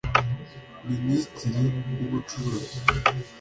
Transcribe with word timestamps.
Minisitiri 0.87 1.63
w’ubucuruzi 1.97 2.75